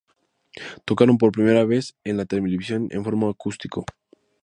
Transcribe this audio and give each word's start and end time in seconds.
Tocaron 0.83 1.19
por 1.19 1.31
primera 1.37 1.63
vez 1.63 1.85
en 1.89 1.91
vivo 1.91 2.01
en 2.09 2.17
la 2.17 2.25
televisión, 2.25 2.87
en 2.89 3.03
formato 3.05 3.29
acústico. 3.35 3.85